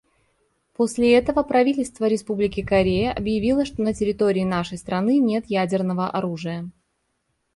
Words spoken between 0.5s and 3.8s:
После этого правительство Республики Корея объявило,